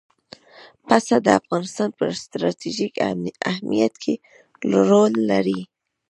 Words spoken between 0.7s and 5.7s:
پسه د افغانستان په ستراتیژیک اهمیت کې رول لري.